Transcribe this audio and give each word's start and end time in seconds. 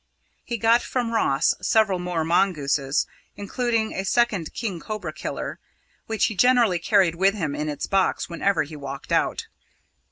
He 0.43 0.57
got 0.57 0.81
from 0.81 1.11
Ross 1.11 1.53
several 1.61 1.99
more 1.99 2.23
mongooses, 2.25 3.05
including 3.35 3.93
a 3.93 4.03
second 4.03 4.51
king 4.51 4.79
cobra 4.79 5.13
killer, 5.13 5.59
which 6.07 6.25
he 6.25 6.33
generally 6.33 6.79
carried 6.79 7.13
with 7.13 7.35
him 7.35 7.53
in 7.53 7.69
its 7.69 7.85
box 7.85 8.27
whenever 8.27 8.63
he 8.63 8.75
walked 8.75 9.11
out. 9.11 9.45